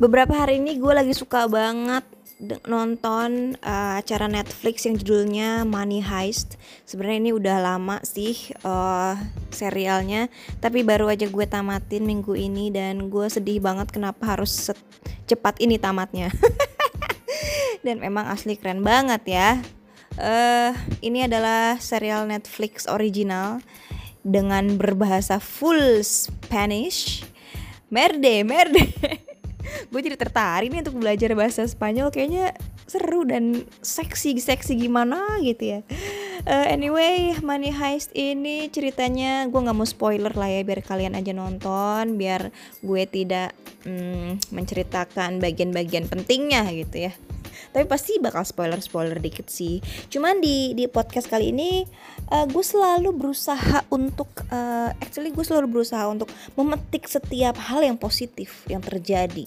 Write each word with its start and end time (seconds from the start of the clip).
beberapa 0.00 0.32
hari 0.32 0.56
ini 0.56 0.80
gue 0.80 0.92
lagi 0.96 1.12
suka 1.12 1.44
banget 1.44 2.02
nonton 2.64 3.52
uh, 3.60 4.00
acara 4.00 4.24
Netflix 4.24 4.88
yang 4.88 4.96
judulnya 4.96 5.68
Money 5.68 6.00
Heist. 6.00 6.56
Sebenarnya 6.88 7.20
ini 7.20 7.32
udah 7.36 7.56
lama 7.60 8.00
sih 8.00 8.48
uh, 8.64 9.12
serialnya, 9.52 10.32
tapi 10.56 10.80
baru 10.80 11.12
aja 11.12 11.28
gue 11.28 11.44
tamatin 11.44 12.08
minggu 12.08 12.32
ini 12.32 12.72
dan 12.72 13.12
gue 13.12 13.28
sedih 13.28 13.60
banget 13.60 13.92
kenapa 13.92 14.24
harus 14.24 14.72
cepat 15.28 15.60
ini 15.60 15.76
tamatnya. 15.76 16.32
dan 17.84 18.00
memang 18.00 18.24
asli 18.32 18.56
keren 18.56 18.80
banget 18.80 19.20
ya. 19.28 19.60
Uh, 20.16 20.72
ini 21.04 21.28
adalah 21.28 21.76
serial 21.76 22.24
Netflix 22.24 22.88
original 22.88 23.60
dengan 24.24 24.80
berbahasa 24.80 25.36
full 25.44 26.00
Spanish. 26.00 27.20
Merde, 27.92 28.48
merde. 28.48 28.88
gue 29.90 30.00
jadi 30.00 30.16
tertarik 30.16 30.70
nih 30.70 30.82
untuk 30.82 30.98
belajar 31.00 31.30
bahasa 31.34 31.66
Spanyol. 31.66 32.10
Kayaknya 32.10 32.54
seru 32.90 33.22
dan 33.22 33.62
seksi 33.80 34.34
seksi 34.42 34.74
gimana 34.74 35.38
gitu 35.46 35.78
ya. 35.78 35.80
Uh, 36.42 36.66
anyway 36.72 37.36
Money 37.44 37.70
Heist 37.70 38.10
ini 38.16 38.66
ceritanya 38.72 39.46
gue 39.46 39.60
nggak 39.60 39.76
mau 39.76 39.86
spoiler 39.86 40.32
lah 40.32 40.48
ya 40.48 40.64
biar 40.64 40.80
kalian 40.80 41.12
aja 41.12 41.36
nonton 41.36 42.16
biar 42.16 42.48
gue 42.80 43.02
tidak 43.04 43.52
mm, 43.84 44.50
menceritakan 44.50 45.38
bagian-bagian 45.38 46.10
pentingnya 46.10 46.66
gitu 46.74 47.06
ya. 47.06 47.12
Tapi 47.70 47.86
pasti 47.86 48.18
bakal 48.18 48.42
spoiler 48.42 48.82
spoiler 48.82 49.22
dikit 49.22 49.46
sih. 49.46 49.78
Cuman 50.10 50.42
di 50.42 50.74
di 50.74 50.90
podcast 50.90 51.30
kali 51.30 51.54
ini 51.54 51.86
uh, 52.30 52.46
gue 52.46 52.64
selalu 52.64 53.10
berusaha 53.12 53.84
untuk 53.90 54.30
uh, 54.48 54.94
actually 55.02 55.34
gue 55.34 55.44
selalu 55.44 55.80
berusaha 55.80 56.06
untuk 56.06 56.30
memetik 56.54 57.10
setiap 57.10 57.58
hal 57.58 57.82
yang 57.84 57.98
positif 57.98 58.64
yang 58.70 58.80
terjadi 58.80 59.44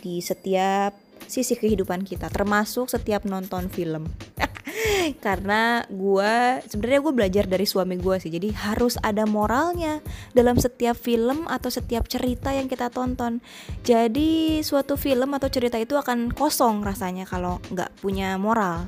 di 0.00 0.14
setiap 0.24 0.96
sisi 1.26 1.58
kehidupan 1.58 2.06
kita 2.06 2.30
termasuk 2.30 2.86
setiap 2.86 3.26
nonton 3.26 3.66
film. 3.68 4.06
Karena 5.24 5.82
gue 5.86 6.62
sebenarnya 6.66 7.00
gue 7.02 7.14
belajar 7.14 7.44
dari 7.46 7.66
suami 7.66 7.98
gue 7.98 8.18
sih 8.18 8.30
jadi 8.30 8.50
harus 8.54 8.98
ada 9.02 9.26
moralnya 9.26 10.02
dalam 10.34 10.58
setiap 10.58 10.94
film 10.98 11.46
atau 11.46 11.70
setiap 11.70 12.06
cerita 12.06 12.54
yang 12.54 12.70
kita 12.70 12.90
tonton. 12.90 13.42
Jadi 13.82 14.62
suatu 14.62 14.94
film 14.94 15.34
atau 15.34 15.50
cerita 15.50 15.78
itu 15.78 15.94
akan 15.98 16.34
kosong 16.34 16.82
rasanya 16.82 17.26
kalau 17.26 17.58
nggak 17.70 17.90
punya 17.98 18.38
moral 18.38 18.86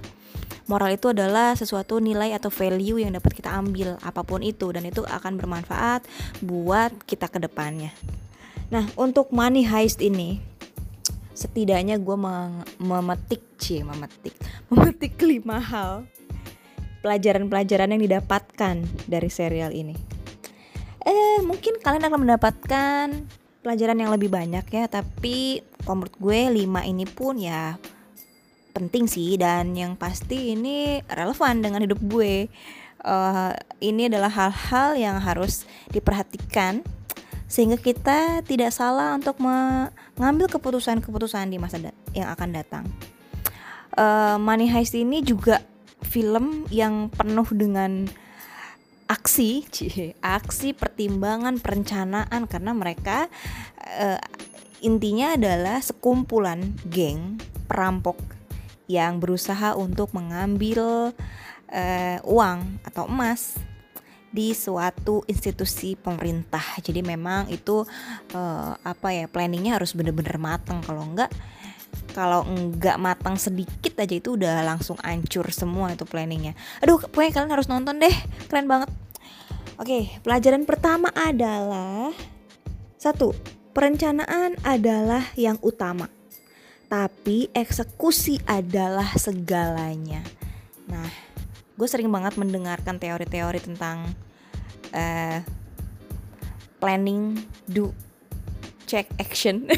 moral 0.68 0.94
itu 0.94 1.10
adalah 1.10 1.56
sesuatu 1.56 1.96
nilai 1.98 2.36
atau 2.36 2.52
value 2.52 3.00
yang 3.00 3.16
dapat 3.16 3.40
kita 3.40 3.50
ambil 3.56 3.96
apa 4.04 4.20
pun 4.20 4.44
itu 4.44 4.68
dan 4.70 4.84
itu 4.84 5.02
akan 5.02 5.40
bermanfaat 5.40 6.04
buat 6.44 6.92
kita 7.08 7.32
ke 7.32 7.40
depannya. 7.40 7.90
Nah 8.68 8.84
untuk 9.00 9.32
money 9.32 9.64
heist 9.64 10.04
ini 10.04 10.44
setidaknya 11.32 11.96
gue 11.96 12.16
memetik 12.78 13.42
cie 13.56 13.80
memetik 13.80 14.36
memetik 14.70 15.16
lima 15.24 15.56
hal 15.56 16.04
pelajaran-pelajaran 17.00 17.96
yang 17.96 18.02
didapatkan 18.04 18.76
dari 19.08 19.30
serial 19.32 19.72
ini. 19.72 19.96
Eh 21.08 21.40
mungkin 21.40 21.80
kalian 21.80 22.04
akan 22.12 22.20
mendapatkan 22.28 23.06
pelajaran 23.64 23.98
yang 23.98 24.12
lebih 24.12 24.28
banyak 24.28 24.66
ya 24.68 24.84
tapi 24.86 25.64
menurut 25.88 26.14
gue 26.20 26.40
lima 26.52 26.84
ini 26.84 27.08
pun 27.08 27.40
ya 27.40 27.80
penting 28.78 29.10
sih 29.10 29.34
dan 29.34 29.74
yang 29.74 29.98
pasti 29.98 30.54
ini 30.54 31.02
relevan 31.10 31.58
dengan 31.58 31.82
hidup 31.82 31.98
gue 32.06 32.46
uh, 33.02 33.52
ini 33.82 34.06
adalah 34.06 34.30
hal-hal 34.30 34.94
yang 34.94 35.18
harus 35.18 35.66
diperhatikan 35.90 36.86
sehingga 37.50 37.80
kita 37.80 38.46
tidak 38.46 38.70
salah 38.70 39.18
untuk 39.18 39.42
mengambil 39.42 40.46
keputusan-keputusan 40.46 41.50
di 41.50 41.58
masa 41.58 41.80
yang 42.12 42.28
akan 42.30 42.48
datang. 42.54 42.84
Uh, 43.98 44.38
Money 44.38 44.70
Heist 44.70 44.94
ini 44.94 45.24
juga 45.24 45.64
film 46.04 46.68
yang 46.70 47.10
penuh 47.10 47.48
dengan 47.50 48.06
aksi, 49.08 49.64
cie, 49.72 50.12
aksi 50.20 50.76
pertimbangan 50.76 51.58
perencanaan 51.58 52.44
karena 52.46 52.76
mereka 52.76 53.32
uh, 53.96 54.20
intinya 54.84 55.34
adalah 55.34 55.80
sekumpulan 55.80 56.76
geng 56.86 57.40
perampok 57.66 58.37
yang 58.88 59.20
berusaha 59.20 59.76
untuk 59.76 60.10
mengambil 60.16 61.12
uh, 61.70 62.18
uang 62.24 62.80
atau 62.82 63.04
emas 63.06 63.60
di 64.28 64.52
suatu 64.52 65.24
institusi 65.28 65.96
pemerintah. 65.96 66.62
Jadi 66.80 67.00
memang 67.00 67.48
itu 67.48 67.84
uh, 68.32 68.72
apa 68.80 69.08
ya 69.12 69.24
planningnya 69.28 69.80
harus 69.80 69.96
bener-bener 69.96 70.36
matang. 70.36 70.80
Kalau 70.84 71.04
enggak 71.04 71.32
kalau 72.12 72.44
enggak 72.44 73.00
matang 73.00 73.36
sedikit 73.40 73.96
aja 74.00 74.14
itu 74.16 74.36
udah 74.36 74.64
langsung 74.64 74.96
ancur 75.00 75.48
semua 75.52 75.92
itu 75.92 76.04
planningnya. 76.04 76.52
Aduh, 76.84 77.00
pokoknya 77.00 77.32
kalian 77.32 77.52
harus 77.52 77.68
nonton 77.70 78.00
deh, 78.00 78.16
keren 78.48 78.68
banget. 78.68 78.90
Oke, 79.78 80.10
pelajaran 80.26 80.66
pertama 80.66 81.08
adalah 81.14 82.10
satu, 82.98 83.30
perencanaan 83.70 84.58
adalah 84.66 85.22
yang 85.38 85.54
utama, 85.62 86.10
tapi 86.88 87.52
eksekusi 87.52 88.40
adalah 88.48 89.12
segalanya. 89.20 90.24
Nah, 90.88 91.08
gue 91.76 91.88
sering 91.88 92.08
banget 92.08 92.40
mendengarkan 92.40 92.96
teori-teori 92.96 93.60
tentang 93.60 94.08
uh, 94.96 95.38
planning, 96.80 97.44
do, 97.68 97.92
check, 98.88 99.04
action. 99.20 99.68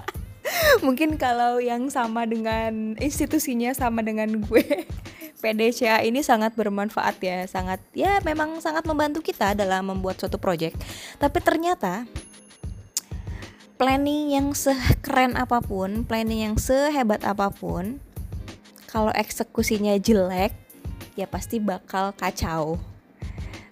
Mungkin 0.84 1.14
kalau 1.16 1.62
yang 1.62 1.86
sama 1.86 2.26
dengan 2.26 2.98
institusinya 2.98 3.70
sama 3.70 4.02
dengan 4.02 4.42
gue, 4.42 4.66
PDCA 5.40 6.02
ini 6.02 6.20
sangat 6.20 6.58
bermanfaat 6.58 7.16
ya, 7.22 7.46
sangat 7.46 7.80
ya 7.94 8.18
memang 8.26 8.58
sangat 8.58 8.84
membantu 8.84 9.22
kita 9.22 9.54
dalam 9.54 9.86
membuat 9.88 10.18
suatu 10.18 10.36
project. 10.36 10.76
Tapi 11.16 11.38
ternyata 11.40 12.04
planning 13.80 14.36
yang 14.36 14.52
sekeren 14.52 15.40
apa 15.40 15.64
pun, 15.64 16.04
planning 16.04 16.52
yang 16.52 16.56
sehebat 16.60 17.24
apa 17.24 17.48
pun, 17.48 17.96
kalau 18.84 19.08
eksekusinya 19.16 19.96
jelek, 19.96 20.52
ya 21.16 21.24
pasti 21.24 21.56
bakal 21.56 22.12
kacau. 22.12 22.76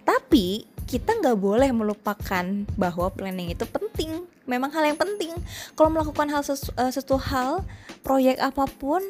Tapi 0.08 0.64
kita 0.88 1.12
nggak 1.12 1.36
boleh 1.36 1.68
melupakan 1.76 2.64
bahwa 2.80 3.12
planning 3.12 3.52
itu 3.52 3.68
penting. 3.68 4.24
Memang 4.48 4.72
hal 4.72 4.88
yang 4.88 4.96
penting. 4.96 5.36
Kalau 5.76 5.92
melakukan 5.92 6.32
hal 6.32 6.40
sesu, 6.40 6.72
uh, 6.80 6.88
sesuatu 6.88 7.20
hal, 7.20 7.68
proyek 8.00 8.40
apa 8.40 8.64
pun 8.64 9.04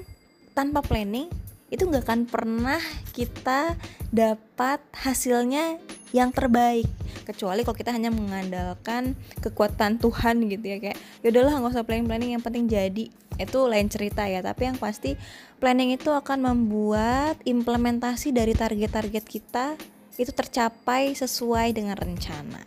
tanpa 0.59 0.83
planning 0.83 1.31
itu 1.71 1.87
nggak 1.87 2.11
akan 2.11 2.27
pernah 2.27 2.83
kita 3.15 3.79
dapat 4.11 4.83
hasilnya 4.99 5.79
yang 6.15 6.33
terbaik. 6.33 6.89
Kecuali 7.25 7.61
kalau 7.65 7.77
kita 7.77 7.93
hanya 7.93 8.09
mengandalkan 8.09 9.13
kekuatan 9.45 10.01
Tuhan 10.01 10.49
gitu 10.49 10.65
ya 10.65 10.79
kayak 10.81 10.99
yaudahlah 11.21 11.61
nggak 11.61 11.73
usah 11.77 11.85
planning 11.85 12.09
planning 12.09 12.31
yang 12.37 12.45
penting 12.45 12.69
jadi. 12.69 13.13
Itu 13.39 13.69
lain 13.69 13.87
cerita 13.93 14.25
ya 14.25 14.41
tapi 14.41 14.69
yang 14.69 14.79
pasti 14.81 15.15
planning 15.61 15.95
itu 15.95 16.09
akan 16.11 16.55
membuat 16.55 17.39
implementasi 17.45 18.33
dari 18.33 18.57
target-target 18.57 19.25
kita 19.25 19.77
itu 20.19 20.35
tercapai 20.35 21.15
sesuai 21.15 21.71
dengan 21.71 21.95
rencana 21.95 22.59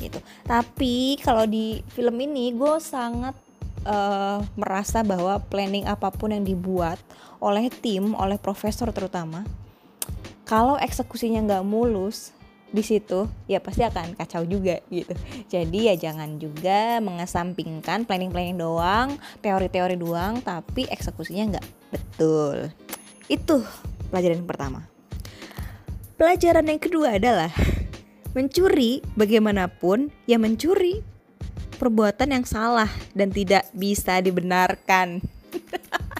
gitu. 0.00 0.18
Tapi 0.48 1.20
kalau 1.20 1.44
di 1.44 1.84
film 1.92 2.16
ini 2.24 2.56
gue 2.56 2.80
sangat 2.80 3.36
uh, 3.86 4.40
merasa 4.56 5.04
bahwa 5.04 5.38
planning 5.52 5.86
apa 5.86 6.10
pun 6.10 6.32
yang 6.32 6.46
dibuat 6.46 6.98
oleh 7.42 7.68
tim 7.70 8.14
oleh 8.14 8.38
profesor 8.38 8.90
terutama 8.94 9.42
kalau 10.46 10.78
eksekusinya 10.78 11.42
nggak 11.42 11.66
mulus 11.66 12.30
di 12.72 12.80
situ 12.80 13.28
ya 13.44 13.60
pasti 13.60 13.84
akan 13.84 14.16
kacau 14.16 14.42
juga 14.48 14.80
gitu. 14.88 15.12
Jadi 15.46 15.92
ya 15.92 15.94
jangan 15.94 16.40
juga 16.40 16.98
mengesampingkan 17.04 18.08
planning-planning 18.08 18.56
doang, 18.56 19.20
teori-teori 19.44 20.00
doang, 20.00 20.40
tapi 20.40 20.88
eksekusinya 20.88 21.56
nggak 21.56 21.66
betul. 21.92 22.72
Itu 23.28 23.62
pelajaran 24.08 24.40
yang 24.42 24.48
pertama. 24.48 24.80
Pelajaran 26.16 26.66
yang 26.66 26.80
kedua 26.80 27.20
adalah 27.20 27.52
mencuri 28.32 29.04
bagaimanapun 29.12 30.08
ya 30.24 30.40
mencuri 30.40 31.04
perbuatan 31.76 32.32
yang 32.32 32.46
salah 32.48 32.88
dan 33.12 33.28
tidak 33.28 33.68
bisa 33.76 34.24
dibenarkan. 34.24 35.20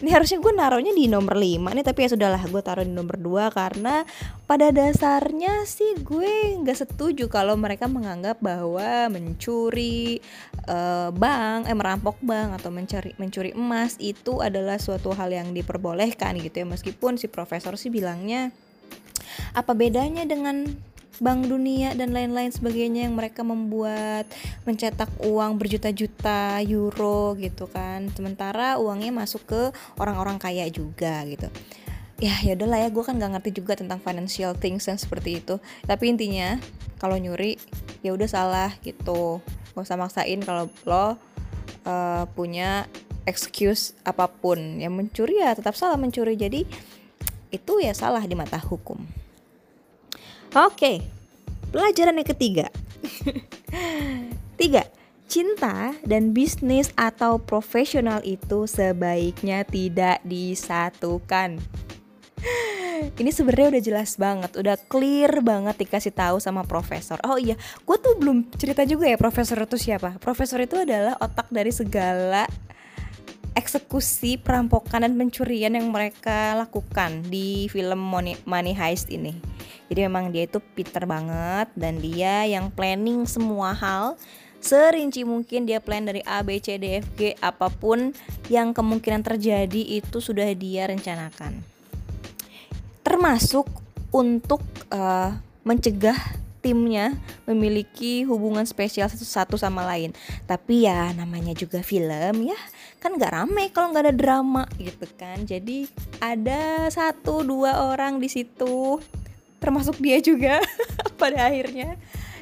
ini 0.00 0.10
harusnya 0.14 0.38
gue 0.38 0.52
naruhnya 0.54 0.92
di 0.94 1.10
nomor 1.10 1.34
5 1.34 1.74
nih 1.74 1.84
tapi 1.84 1.98
ya 2.06 2.08
sudahlah 2.14 2.42
gue 2.44 2.62
taruh 2.62 2.86
di 2.86 2.94
nomor 2.94 3.16
2 3.18 3.50
karena 3.52 4.06
pada 4.48 4.72
dasarnya 4.72 5.68
sih 5.68 5.98
gue 6.00 6.56
nggak 6.62 6.78
setuju 6.86 7.28
kalau 7.28 7.58
mereka 7.58 7.90
menganggap 7.90 8.40
bahwa 8.40 9.12
mencuri 9.12 10.22
uh, 10.68 11.10
bank 11.12 11.68
eh 11.68 11.76
merampok 11.76 12.16
bank 12.24 12.56
atau 12.60 12.70
mencuri 12.72 13.12
mencuri 13.20 13.50
emas 13.52 14.00
itu 14.00 14.40
adalah 14.40 14.80
suatu 14.80 15.12
hal 15.12 15.32
yang 15.32 15.52
diperbolehkan 15.52 16.38
gitu 16.40 16.64
ya. 16.64 16.66
Meskipun 16.66 17.20
si 17.20 17.26
profesor 17.28 17.76
sih 17.76 17.92
bilangnya 17.92 18.54
apa 19.54 19.72
bedanya 19.76 20.26
dengan 20.26 20.66
Bank 21.18 21.50
Dunia 21.50 21.98
dan 21.98 22.14
lain-lain 22.14 22.54
sebagainya 22.54 23.10
yang 23.10 23.18
mereka 23.18 23.42
membuat 23.42 24.30
mencetak 24.62 25.10
uang 25.26 25.58
berjuta-juta 25.58 26.62
euro 26.62 27.34
gitu 27.34 27.66
kan. 27.66 28.06
Sementara 28.14 28.78
uangnya 28.78 29.10
masuk 29.10 29.42
ke 29.46 29.62
orang-orang 29.98 30.38
kaya 30.38 30.66
juga 30.70 31.26
gitu. 31.26 31.50
Ya 32.18 32.34
ya 32.42 32.54
udahlah 32.58 32.86
ya 32.86 32.88
gue 32.90 33.02
kan 33.02 33.14
nggak 33.18 33.38
ngerti 33.38 33.50
juga 33.62 33.78
tentang 33.78 33.98
financial 34.02 34.54
things 34.54 34.86
yang 34.86 34.98
seperti 34.98 35.42
itu. 35.42 35.58
Tapi 35.86 36.14
intinya 36.14 36.58
kalau 37.02 37.18
nyuri 37.18 37.58
ya 38.02 38.14
udah 38.14 38.28
salah 38.30 38.70
gitu. 38.86 39.42
Gak 39.74 39.86
usah 39.86 39.98
maksain 39.98 40.42
kalau 40.42 40.70
lo 40.86 40.98
uh, 41.02 41.10
punya 42.34 42.86
excuse 43.26 43.94
apa 44.06 44.30
pun. 44.30 44.78
Yang 44.78 44.94
mencuri 44.94 45.42
ya 45.42 45.54
tetap 45.54 45.74
salah 45.74 45.98
mencuri. 45.98 46.38
Jadi 46.38 46.62
itu 47.50 47.72
ya 47.82 47.90
salah 47.90 48.22
di 48.22 48.38
mata 48.38 48.58
hukum 48.60 49.27
Oke, 50.56 51.04
pelajaran 51.68 52.16
yang 52.16 52.28
ketiga. 52.32 52.66
Tiga, 54.60 54.88
cinta 55.28 55.92
dan 56.08 56.32
bisnis 56.32 56.88
atau 56.96 57.36
profesional 57.36 58.24
itu 58.24 58.64
sebaiknya 58.64 59.68
tidak 59.68 60.24
disatukan. 60.24 61.60
Ini 63.14 63.30
sebenarnya 63.30 63.76
udah 63.76 63.82
jelas 63.84 64.16
banget, 64.16 64.50
udah 64.56 64.80
clear 64.88 65.44
banget 65.44 65.84
dikasih 65.84 66.16
tahu 66.16 66.40
sama 66.40 66.64
profesor. 66.64 67.20
Oh 67.28 67.36
iya, 67.36 67.54
gue 67.84 67.96
tuh 68.00 68.16
belum 68.16 68.48
cerita 68.56 68.88
juga 68.88 69.04
ya 69.04 69.20
profesor 69.20 69.60
itu 69.62 69.76
siapa. 69.76 70.16
Profesor 70.16 70.58
itu 70.64 70.80
adalah 70.80 71.14
otak 71.20 71.52
dari 71.52 71.70
segala 71.70 72.48
eksekusi 73.56 74.40
perampokan 74.40 75.06
dan 75.06 75.14
pencurian 75.16 75.76
yang 75.76 75.88
mereka 75.88 76.56
lakukan 76.56 77.22
di 77.28 77.68
film 77.72 78.00
Money, 78.00 78.36
Money 78.44 78.74
Heist 78.74 79.08
ini 79.08 79.36
jadi 79.88 80.04
memang 80.04 80.30
dia 80.30 80.44
itu 80.44 80.60
pinter 80.60 81.08
banget 81.08 81.72
dan 81.72 81.96
dia 81.98 82.44
yang 82.44 82.68
planning 82.68 83.24
semua 83.24 83.72
hal 83.72 84.20
serinci 84.60 85.24
mungkin 85.24 85.64
dia 85.64 85.80
plan 85.80 86.04
dari 86.04 86.20
A, 86.26 86.44
B, 86.44 86.60
C, 86.60 86.76
D, 86.76 87.00
F, 87.00 87.06
G 87.16 87.32
apa 87.40 87.72
pun 87.72 88.12
yang 88.52 88.76
kemungkinan 88.76 89.24
terjadi 89.24 89.82
itu 90.02 90.18
sudah 90.18 90.50
dia 90.52 90.90
rencanakan. 90.90 91.62
Termasuk 93.06 93.64
untuk 94.12 94.60
uh, 94.92 95.32
mencegah 95.62 96.18
timnya 96.58 97.14
memiliki 97.46 98.26
hubungan 98.26 98.66
spesial 98.66 99.08
satu, 99.08 99.24
satu 99.24 99.56
sama 99.56 99.86
lain. 99.86 100.14
Tapi 100.44 100.86
ya 100.86 101.14
namanya 101.14 101.54
juga 101.54 101.80
film 101.82 102.50
ya 102.50 102.58
kan 102.98 103.14
nggak 103.14 103.30
rame 103.30 103.70
kalau 103.70 103.94
nggak 103.94 104.04
ada 104.10 104.14
drama 104.14 104.64
gitu 104.78 105.06
kan. 105.14 105.42
Jadi 105.46 105.86
ada 106.18 106.90
satu 106.90 107.46
dua 107.46 107.90
orang 107.94 108.18
di 108.18 108.28
situ 108.30 108.98
termasuk 109.58 109.98
dia 109.98 110.22
juga 110.22 110.62
pada 111.20 111.50
akhirnya 111.50 111.98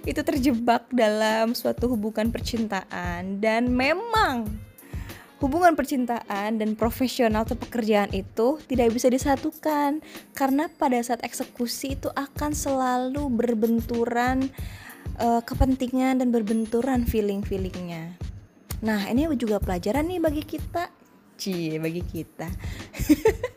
itu 0.06 0.22
terjebak 0.22 0.86
dalam 0.94 1.52
suatu 1.52 1.90
hubungan 1.90 2.30
percintaan 2.30 3.42
dan 3.42 3.66
memang 3.66 4.46
hubungan 5.40 5.76
percintaan 5.76 6.56
dan 6.56 6.70
profesional 6.74 7.44
atau 7.44 7.56
pekerjaan 7.58 8.08
itu 8.16 8.56
tidak 8.64 8.88
bisa 8.96 9.12
disatukan 9.12 10.00
karena 10.32 10.72
pada 10.80 10.96
saat 11.04 11.20
eksekusi 11.20 12.00
itu 12.00 12.08
akan 12.12 12.56
selalu 12.56 13.28
berbenturan 13.28 14.48
uh, 15.20 15.44
kepentingan 15.44 16.24
dan 16.24 16.32
berbenturan 16.32 17.04
feeling-feelingnya. 17.04 18.16
Nah 18.80 19.08
ini 19.08 19.28
juga 19.36 19.60
pelajaran 19.60 20.08
nih 20.08 20.20
bagi 20.20 20.42
kita, 20.44 20.88
cie 21.36 21.76
bagi 21.76 22.00
kita. 22.00 22.48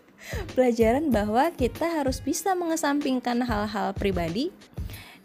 pelajaran 0.53 1.09
bahwa 1.09 1.49
kita 1.53 1.89
harus 1.89 2.21
bisa 2.21 2.53
mengesampingkan 2.53 3.41
hal-hal 3.43 3.97
pribadi 3.97 4.53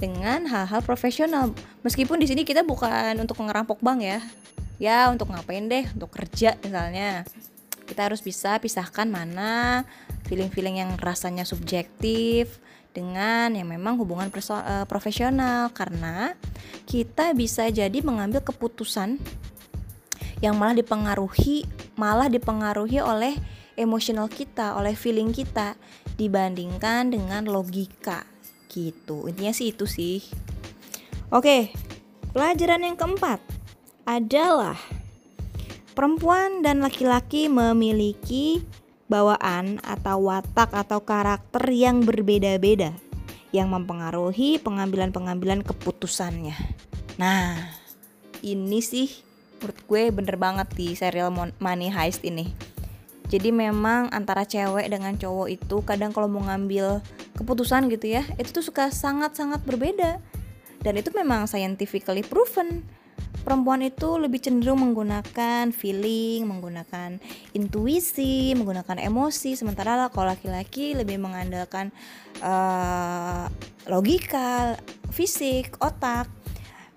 dengan 0.00 0.49
hal-hal 0.49 0.81
profesional. 0.83 1.53
Meskipun 1.87 2.19
di 2.19 2.27
sini 2.27 2.43
kita 2.43 2.67
bukan 2.67 3.21
untuk 3.21 3.39
ngerampok 3.41 3.79
bank 3.85 4.00
ya. 4.03 4.21
Ya, 4.82 5.06
untuk 5.11 5.31
ngapain 5.31 5.71
deh? 5.71 5.87
Untuk 5.94 6.11
kerja 6.11 6.59
misalnya. 6.62 7.23
Kita 7.85 8.09
harus 8.09 8.25
bisa 8.25 8.56
pisahkan 8.59 9.05
mana 9.06 9.85
feeling-feeling 10.25 10.81
yang 10.81 10.91
rasanya 10.97 11.44
subjektif 11.44 12.59
dengan 12.94 13.53
yang 13.53 13.69
memang 13.69 14.00
hubungan 14.00 14.31
uh, 14.31 14.87
profesional 14.88 15.69
karena 15.75 16.32
kita 16.88 17.35
bisa 17.37 17.69
jadi 17.69 18.00
mengambil 18.00 18.41
keputusan 18.41 19.21
yang 20.41 20.55
malah 20.56 20.79
dipengaruhi 20.79 21.69
malah 21.99 22.31
dipengaruhi 22.31 23.03
oleh 23.03 23.35
emosional 23.75 24.31
kita, 24.31 24.79
oleh 24.79 24.94
feeling 24.94 25.35
kita 25.35 25.75
dibandingkan 26.15 27.11
dengan 27.11 27.50
logika 27.50 28.23
gitu. 28.71 29.26
Intinya 29.26 29.50
sih 29.50 29.75
itu 29.75 29.87
sih. 29.87 30.23
Oke, 31.35 31.75
pelajaran 32.31 32.87
yang 32.87 32.94
keempat 32.94 33.43
adalah 34.05 34.77
perempuan 35.97 36.61
dan 36.61 36.85
laki-laki 36.85 37.49
memiliki 37.49 38.61
bawaan 39.09 39.81
atau 39.85 40.29
watak 40.29 40.73
atau 40.73 41.01
karakter 41.05 41.65
yang 41.73 42.05
berbeda-beda 42.05 42.93
yang 43.55 43.71
mempengaruhi 43.71 44.59
pengambilan-pengambilan 44.61 45.62
keputusannya. 45.62 46.56
Nah, 47.17 47.71
ini 48.43 48.83
sih 48.83 49.09
menurut 49.62 49.79
gue 49.87 50.03
bener 50.11 50.37
banget 50.37 50.69
di 50.75 50.93
serial 50.99 51.31
Money 51.62 51.89
Heist 51.89 52.27
ini. 52.27 52.50
Jadi 53.31 53.55
memang 53.55 54.12
antara 54.12 54.45
cewek 54.45 54.85
dengan 54.91 55.17
cowok 55.17 55.49
itu 55.49 55.77
kadang 55.87 56.12
kalau 56.12 56.29
mau 56.29 56.45
ngambil 56.45 57.00
keputusan 57.39 57.89
gitu 57.89 58.21
ya 58.21 58.23
itu 58.37 58.53
tuh 58.53 58.61
suka 58.67 58.93
sangat-sangat 58.93 59.65
berbeda. 59.65 60.21
Dan 60.85 61.00
itu 61.00 61.09
memang 61.17 61.49
scientifically 61.49 62.21
proven 62.21 62.85
perempuan 63.44 63.85
itu 63.85 64.17
lebih 64.17 64.41
cenderung 64.41 64.81
menggunakan 64.81 65.70
feeling, 65.70 66.49
menggunakan 66.49 67.20
intuisi, 67.52 68.56
menggunakan 68.56 68.99
emosi, 68.99 69.55
sementara 69.55 69.94
lah 69.94 70.08
kalau 70.08 70.32
laki-laki 70.32 70.96
lebih 70.96 71.20
mengandalkan 71.20 71.93
uh, 72.41 73.46
logika, 73.87 74.81
fisik, 75.12 75.76
otak. 75.79 76.26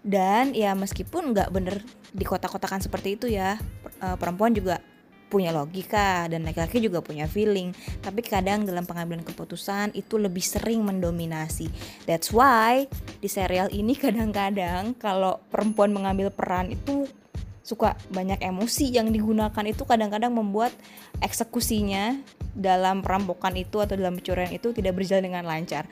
Dan 0.08 0.56
ya 0.56 0.72
meskipun 0.72 1.36
nggak 1.36 1.52
bener 1.52 1.84
di 2.16 2.24
kotak-kotakan 2.24 2.80
seperti 2.80 3.20
itu 3.20 3.28
ya, 3.28 3.60
uh, 4.00 4.16
perempuan 4.16 4.56
juga 4.56 4.80
punya 5.28 5.52
logika 5.52 6.28
dan 6.32 6.48
laki-laki 6.48 6.80
juga 6.80 7.04
punya 7.04 7.28
feeling. 7.28 7.76
Tapi 8.00 8.24
kadang 8.24 8.64
dalam 8.64 8.88
pengambilan 8.88 9.24
keputusan 9.28 9.94
itu 9.94 10.16
lebih 10.16 10.44
sering 10.44 10.84
mendominasi. 10.84 11.68
That's 12.08 12.32
why 12.32 12.88
di 13.20 13.30
serial 13.30 13.72
ini 13.72 13.94
kadang-kadang 13.96 14.96
kalau 14.96 15.44
perempuan 15.52 15.92
mengambil 15.92 16.32
peran 16.32 16.72
itu 16.72 17.08
suka 17.68 18.00
banyak 18.16 18.40
emosi 18.40 18.96
yang 18.96 19.12
digunakan 19.12 19.66
itu 19.68 19.84
kadang-kadang 19.84 20.32
membuat 20.32 20.72
eksekusinya 21.20 22.16
dalam 22.56 23.04
perampokan 23.04 23.60
itu 23.60 23.84
atau 23.84 24.00
dalam 24.00 24.16
pencurian 24.16 24.56
itu 24.56 24.72
tidak 24.72 24.96
berjalan 24.96 25.28
dengan 25.28 25.44
lancar. 25.44 25.84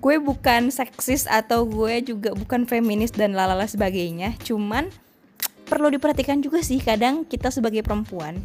Gue 0.00 0.16
bukan 0.16 0.72
seksis 0.72 1.28
atau 1.28 1.68
gue 1.68 2.00
juga 2.00 2.32
bukan 2.32 2.64
feminis 2.64 3.12
dan 3.12 3.36
lalala 3.36 3.68
sebagainya, 3.68 4.40
cuman 4.40 4.88
perlu 5.68 5.92
diperhatikan 5.92 6.40
juga 6.40 6.64
sih 6.64 6.80
kadang 6.80 7.28
kita 7.28 7.52
sebagai 7.52 7.84
perempuan 7.84 8.40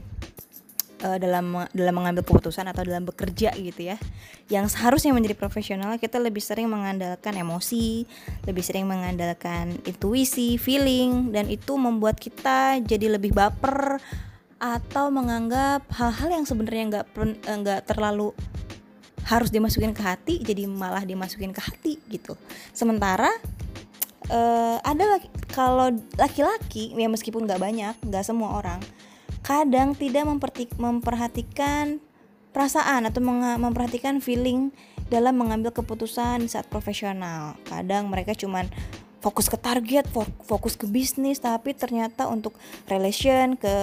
uh, 1.04 1.18
dalam 1.20 1.68
dalam 1.76 1.94
mengambil 1.94 2.24
keputusan 2.24 2.66
atau 2.72 2.88
dalam 2.88 3.04
bekerja 3.04 3.52
gitu 3.60 3.94
ya. 3.94 4.00
Yang 4.48 4.80
seharusnya 4.80 5.12
menjadi 5.12 5.36
profesional 5.36 6.00
kita 6.00 6.18
lebih 6.18 6.42
sering 6.42 6.72
mengandalkan 6.72 7.36
emosi 7.36 8.08
lebih 8.48 8.64
sering 8.64 8.88
mengandalkan 8.88 9.78
intuisi 9.84 10.56
feeling 10.56 11.36
dan 11.36 11.52
itu 11.52 11.76
membuat 11.76 12.18
kita 12.18 12.80
jadi 12.82 13.20
lebih 13.20 13.36
baper 13.36 14.00
atau 14.64 15.12
menganggap 15.12 15.84
hal-hal 15.92 16.30
yang 16.40 16.46
sebenarnya 16.48 16.84
nggak 16.88 17.06
eh, 17.20 17.58
nggak 17.60 17.82
terlalu 17.84 18.32
harus 19.28 19.52
dimasukin 19.52 19.92
ke 19.96 20.04
hati 20.04 20.40
jadi 20.40 20.68
malah 20.68 21.04
dimasukin 21.04 21.52
ke 21.52 21.60
hati 21.60 22.00
gitu. 22.12 22.36
Sementara 22.76 23.32
uh, 24.32 24.78
ada 24.84 25.20
kalau 25.52 25.92
laki-laki 26.16 26.96
ya 26.96 27.08
meskipun 27.12 27.44
nggak 27.48 27.60
banyak 27.60 27.96
nggak 28.04 28.24
semua 28.24 28.60
orang 28.60 28.80
kadang 29.44 29.94
tidak 29.94 30.24
memperhatikan 30.80 32.00
perasaan 32.56 33.10
atau 33.10 33.20
memperhatikan 33.60 34.24
feeling 34.24 34.72
dalam 35.12 35.36
mengambil 35.36 35.76
keputusan 35.76 36.48
saat 36.48 36.66
profesional. 36.72 37.60
Kadang 37.68 38.08
mereka 38.08 38.32
cuman 38.34 38.72
fokus 39.20 39.52
ke 39.52 39.60
target, 39.60 40.08
fokus 40.48 40.80
ke 40.80 40.88
bisnis, 40.88 41.44
tapi 41.44 41.76
ternyata 41.76 42.32
untuk 42.32 42.56
relation 42.88 43.60
ke 43.60 43.76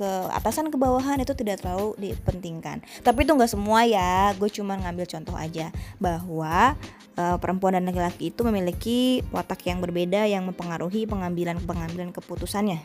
ke 0.00 0.10
atasan 0.32 0.72
ke 0.72 0.80
bawahan 0.80 1.20
itu 1.20 1.36
tidak 1.36 1.60
terlalu 1.60 1.92
dipentingkan. 2.00 2.80
Tapi 3.04 3.28
itu 3.28 3.36
nggak 3.36 3.52
semua 3.52 3.84
ya. 3.84 4.32
Gue 4.40 4.48
cuma 4.48 4.80
ngambil 4.80 5.04
contoh 5.04 5.36
aja 5.36 5.68
bahwa 6.00 6.72
uh, 7.20 7.36
perempuan 7.36 7.76
dan 7.76 7.84
laki-laki 7.84 8.32
itu 8.32 8.40
memiliki 8.40 9.20
watak 9.28 9.60
yang 9.68 9.84
berbeda 9.84 10.24
yang 10.24 10.48
mempengaruhi 10.48 11.04
pengambilan 11.04 11.60
pengambilan 11.68 12.16
keputusannya. 12.16 12.80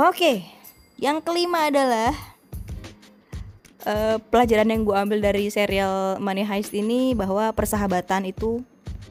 Oke, 0.00 0.48
yang 0.96 1.20
kelima 1.20 1.68
adalah 1.68 2.16
uh, 3.84 4.16
pelajaran 4.32 4.72
yang 4.72 4.88
gue 4.88 4.96
ambil 4.96 5.20
dari 5.20 5.52
serial 5.52 6.16
Money 6.16 6.40
Heist 6.40 6.72
ini 6.72 7.12
bahwa 7.12 7.52
persahabatan 7.52 8.32
itu 8.32 8.64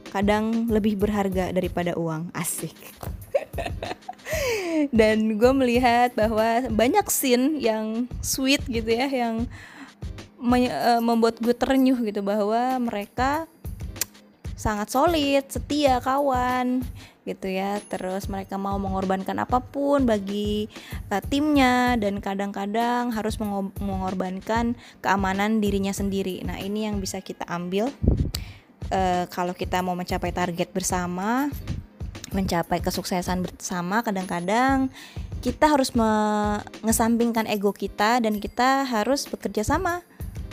kadang 0.09 0.65
lebih 0.65 0.97
berharga 0.97 1.53
daripada 1.53 1.93
uang. 1.93 2.33
Asik. 2.33 2.73
Dan 4.97 5.37
gue 5.37 5.53
melihat 5.53 6.17
bahwa 6.17 6.65
banyak 6.73 7.05
scene 7.13 7.61
yang 7.61 8.09
sweet 8.25 8.65
gitu 8.65 8.89
ya 8.89 9.05
yang 9.05 9.45
uh, 10.41 11.01
membuat 11.05 11.37
gue 11.37 11.53
terenyuh 11.53 12.01
gitu 12.01 12.25
bahwa 12.25 12.81
mereka 12.81 13.45
sangat 14.57 14.89
solid, 14.89 15.45
setia 15.53 16.01
kawan 16.01 16.81
gitu 17.23 17.47
ya. 17.51 17.79
Terus 17.87 18.27
mereka 18.27 18.55
mau 18.55 18.75
mengorbankan 18.79 19.39
apa 19.43 19.59
pun 19.63 20.03
bagi 20.03 20.67
uh, 21.11 21.23
timnya 21.23 21.95
dan 21.99 22.19
kadang-kadang 22.23 23.11
harus 23.11 23.39
mengorbankan 23.79 24.75
keamanan 25.03 25.59
dirinya 25.59 25.91
sendiri. 25.91 26.43
Nah, 26.43 26.59
ini 26.59 26.87
yang 26.87 26.99
bisa 26.99 27.19
kita 27.19 27.47
ambil 27.47 27.91
uh, 28.91 29.25
kalau 29.31 29.51
kita 29.55 29.79
mau 29.79 29.95
mencapai 29.95 30.31
target 30.31 30.69
bersama, 30.71 31.49
mencapai 32.33 32.79
kesuksesan 32.83 33.41
bersama 33.41 34.05
kadang-kadang 34.05 34.93
kita 35.39 35.71
harus 35.71 35.95
mengesampingkan 35.95 37.47
ego 37.47 37.71
kita 37.71 38.19
dan 38.19 38.43
kita 38.43 38.83
harus 38.83 39.23
bekerja 39.23 39.63
sama 39.63 40.03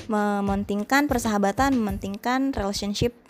mementingkan 0.07 1.11
persahabatan, 1.11 1.75
mementingkan 1.75 2.55
relationship 2.55 3.26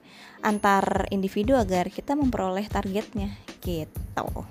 antar 0.46 1.10
individu 1.10 1.58
agar 1.58 1.90
kita 1.90 2.14
memperoleh 2.14 2.70
targetnya 2.70 3.34
gitu. 3.66 4.46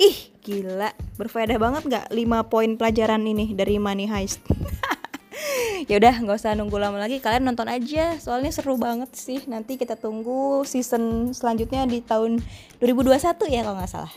Ih, 0.00 0.32
gila, 0.40 0.90
berfaedah 1.20 1.60
banget 1.60 1.82
gak 1.86 2.06
5 2.08 2.50
poin 2.50 2.70
pelajaran 2.80 3.20
ini 3.28 3.52
dari 3.52 3.76
Money 3.76 4.08
Heist? 4.08 4.40
ya 5.90 6.00
udah 6.00 6.14
nggak 6.24 6.36
usah 6.40 6.56
nunggu 6.56 6.80
lama 6.80 6.96
lagi. 6.96 7.20
Kalian 7.20 7.44
nonton 7.44 7.68
aja. 7.68 8.16
Soalnya 8.18 8.50
seru 8.50 8.80
banget 8.80 9.12
sih. 9.14 9.44
Nanti 9.46 9.76
kita 9.76 10.00
tunggu 10.00 10.64
season 10.64 11.36
selanjutnya 11.36 11.84
di 11.84 12.00
tahun 12.00 12.40
2021 12.80 13.52
ya 13.52 13.60
kalau 13.62 13.76
nggak 13.78 13.92
salah. 13.92 14.12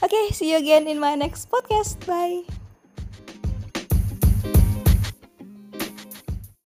Oke 0.00 0.16
okay, 0.16 0.24
see 0.32 0.50
you 0.50 0.58
again 0.58 0.88
in 0.88 0.96
my 0.96 1.14
next 1.14 1.52
podcast. 1.52 2.00
Bye 2.08 2.59